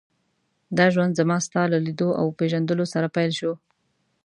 [0.77, 3.51] دا ژوند زما ستا له لیدو او پېژندلو سره پیل شو.